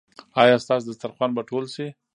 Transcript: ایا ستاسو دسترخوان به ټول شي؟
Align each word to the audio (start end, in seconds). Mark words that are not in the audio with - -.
ایا 0.41 0.55
ستاسو 0.63 0.85
دسترخوان 0.89 1.31
به 1.35 1.41
ټول 1.49 1.63
شي؟ 1.73 1.87